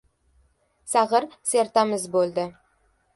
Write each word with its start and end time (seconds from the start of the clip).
Sag‘ir 0.93 1.27
sertamiz 1.49 2.07
bo‘ldi. 2.17 2.47